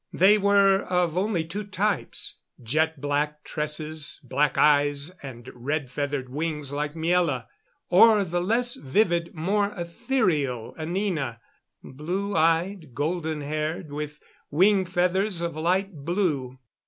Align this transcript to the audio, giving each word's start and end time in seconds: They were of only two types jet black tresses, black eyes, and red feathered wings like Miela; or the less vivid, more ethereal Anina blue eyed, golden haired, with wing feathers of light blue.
They 0.11 0.39
were 0.39 0.81
of 0.81 1.15
only 1.15 1.45
two 1.45 1.63
types 1.63 2.39
jet 2.63 2.99
black 2.99 3.43
tresses, 3.43 4.19
black 4.23 4.57
eyes, 4.57 5.11
and 5.21 5.47
red 5.53 5.91
feathered 5.91 6.27
wings 6.27 6.71
like 6.71 6.95
Miela; 6.95 7.45
or 7.87 8.23
the 8.23 8.41
less 8.41 8.73
vivid, 8.73 9.35
more 9.35 9.67
ethereal 9.77 10.73
Anina 10.75 11.39
blue 11.83 12.35
eyed, 12.35 12.95
golden 12.95 13.41
haired, 13.41 13.93
with 13.93 14.19
wing 14.49 14.85
feathers 14.85 15.39
of 15.39 15.55
light 15.55 15.93
blue. 16.03 16.57